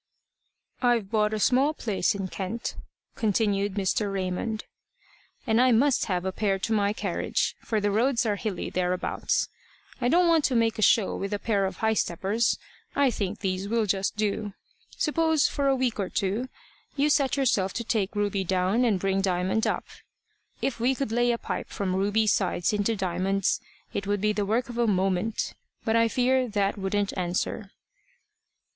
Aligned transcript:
"I've 0.81 1.11
bought 1.11 1.31
a 1.31 1.37
small 1.39 1.75
place 1.75 2.15
in 2.15 2.27
Kent," 2.27 2.75
continued 3.15 3.75
Mr. 3.75 4.11
Raymond, 4.11 4.63
"and 5.45 5.61
I 5.61 5.71
must 5.71 6.05
have 6.07 6.25
a 6.25 6.31
pair 6.31 6.57
to 6.57 6.73
my 6.73 6.91
carriage, 6.91 7.55
for 7.61 7.79
the 7.79 7.91
roads 7.91 8.25
are 8.25 8.35
hilly 8.35 8.71
thereabouts. 8.71 9.47
I 10.01 10.07
don't 10.09 10.27
want 10.27 10.43
to 10.45 10.55
make 10.55 10.79
a 10.79 10.81
show 10.81 11.15
with 11.15 11.35
a 11.35 11.37
pair 11.37 11.67
of 11.67 11.77
high 11.77 11.93
steppers. 11.93 12.57
I 12.95 13.11
think 13.11 13.41
these 13.41 13.69
will 13.69 13.85
just 13.85 14.15
do. 14.15 14.53
Suppose, 14.97 15.47
for 15.47 15.67
a 15.67 15.75
week 15.75 15.99
or 15.99 16.09
two, 16.09 16.49
you 16.95 17.07
set 17.07 17.37
yourself 17.37 17.71
to 17.73 17.83
take 17.83 18.15
Ruby 18.15 18.43
down 18.43 18.83
and 18.83 18.99
bring 18.99 19.21
Diamond 19.21 19.67
up. 19.67 19.85
If 20.63 20.79
we 20.79 20.95
could 20.95 21.11
only 21.13 21.25
lay 21.25 21.31
a 21.31 21.37
pipe 21.37 21.67
from 21.69 21.95
Ruby's 21.95 22.33
sides 22.33 22.73
into 22.73 22.95
Diamond's, 22.95 23.61
it 23.93 24.07
would 24.07 24.19
be 24.19 24.33
the 24.33 24.47
work 24.47 24.67
of 24.67 24.79
a 24.79 24.87
moment. 24.87 25.53
But 25.85 25.95
I 25.95 26.07
fear 26.07 26.47
that 26.47 26.75
wouldn't 26.75 27.15
answer." 27.15 27.69